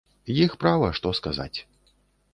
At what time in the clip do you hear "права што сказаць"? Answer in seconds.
0.63-1.59